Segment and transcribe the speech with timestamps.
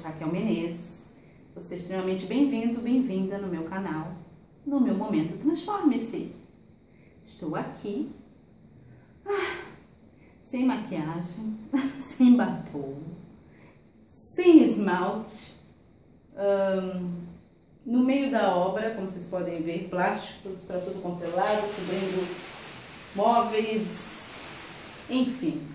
[0.00, 1.12] Raquel Menezes.
[1.56, 4.12] Você é extremamente bem-vindo, bem-vinda no meu canal,
[4.64, 6.32] no meu momento Transforme-se.
[7.26, 8.12] Estou aqui,
[9.26, 9.56] ah,
[10.44, 11.58] sem maquiagem,
[12.00, 12.96] sem batom,
[14.06, 15.54] sem esmalte,
[17.84, 22.24] no meio da obra, como vocês podem ver, plásticos para tudo quanto é lado, cobrindo
[23.16, 24.32] móveis,
[25.10, 25.73] enfim.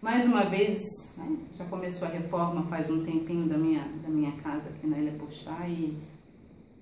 [0.00, 4.32] Mais uma vez, né, já começou a reforma faz um tempinho da minha, da minha
[4.32, 5.94] casa aqui na Ilha Puxá e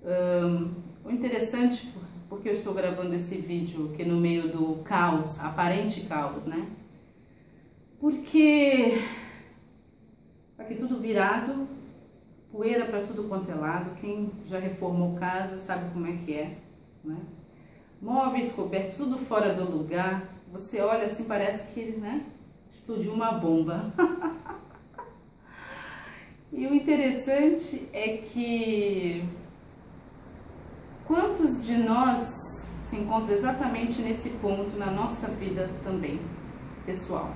[0.01, 0.71] um,
[1.03, 1.93] o interessante,
[2.29, 6.65] porque eu estou gravando esse vídeo aqui no meio do caos, aparente caos, né?
[7.99, 9.01] Porque
[10.57, 11.67] aqui tudo virado,
[12.49, 16.57] poeira para tudo quanto é lado, quem já reformou casa sabe como é que é,
[17.03, 17.17] né?
[18.01, 22.23] Móveis cobertos, tudo fora do lugar, você olha assim, parece que, né?
[22.89, 23.93] Explodiu uma bomba.
[26.51, 29.23] e o interessante é que
[31.05, 36.19] quantos de nós se encontram exatamente nesse ponto na nossa vida também,
[36.83, 37.31] pessoal?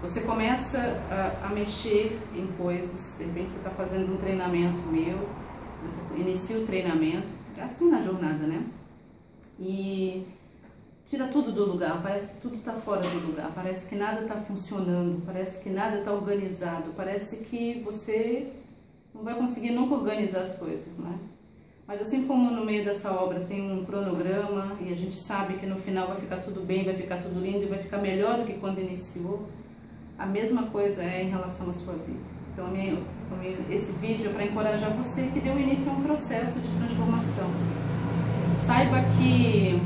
[0.00, 0.78] Você começa
[1.10, 5.28] a, a mexer em coisas, de repente você está fazendo um treinamento meu,
[5.84, 7.28] você inicia o treinamento,
[7.60, 8.64] assim na jornada, né?
[9.60, 10.24] E
[11.08, 14.34] tira tudo do lugar, parece que tudo está fora do lugar, parece que nada está
[14.36, 18.52] funcionando, parece que nada está organizado, parece que você
[19.14, 21.18] não vai conseguir nunca organizar as coisas, né?
[21.86, 25.64] Mas assim como no meio dessa obra tem um cronograma e a gente sabe que
[25.64, 28.44] no final vai ficar tudo bem, vai ficar tudo lindo e vai ficar melhor do
[28.44, 29.48] que quando iniciou,
[30.18, 32.20] a mesma coisa é em relação à sua vida.
[32.52, 32.98] Então, a minha,
[33.70, 37.48] esse vídeo é para encorajar você que deu início a um processo de transformação.
[38.66, 39.80] Saiba que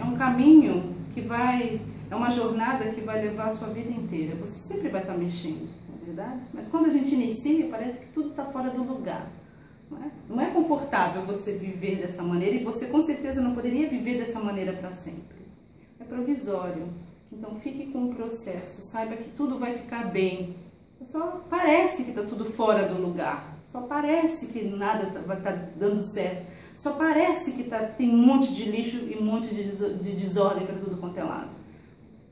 [0.00, 4.36] é um caminho que vai, é uma jornada que vai levar a sua vida inteira.
[4.36, 6.40] Você sempre vai estar mexendo, não é verdade?
[6.52, 9.28] Mas quando a gente inicia, parece que tudo está fora do lugar.
[9.90, 10.10] Não é?
[10.28, 14.38] não é confortável você viver dessa maneira e você com certeza não poderia viver dessa
[14.40, 15.38] maneira para sempre.
[15.98, 16.88] É provisório.
[17.32, 20.54] Então fique com o processo, saiba que tudo vai ficar bem.
[21.04, 25.50] Só parece que está tudo fora do lugar, só parece que nada tá, vai tá
[25.76, 29.64] dando certo só parece que tá, tem um monte de lixo e um monte de,
[29.64, 31.50] de desordem para tudo quanto é lado.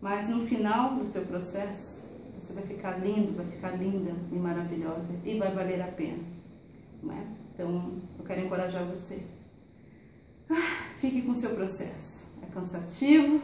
[0.00, 5.20] Mas no final do seu processo, você vai ficar lindo, vai ficar linda e maravilhosa
[5.22, 6.24] e vai valer a pena.
[7.02, 7.26] Não é?
[7.52, 9.26] Então, eu quero encorajar você.
[10.48, 12.32] Ah, fique com o seu processo.
[12.42, 13.42] É cansativo,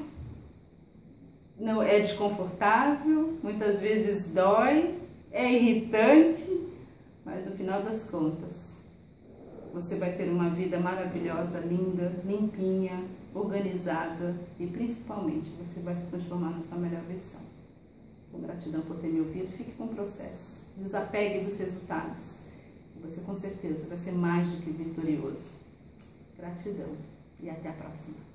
[1.59, 4.95] não é desconfortável, muitas vezes dói,
[5.31, 6.67] é irritante,
[7.27, 8.84] mas no final das contas,
[9.75, 13.05] você vai ter uma vida maravilhosa, linda, limpinha,
[13.35, 17.41] organizada e principalmente você vai se transformar na sua melhor versão.
[18.31, 20.73] Com gratidão por ter me ouvido, fique com o processo.
[20.77, 22.47] Desapegue dos resultados.
[23.03, 25.59] Você com certeza vai ser mais do que vitorioso.
[26.39, 26.95] Gratidão
[27.43, 28.34] e até a próxima.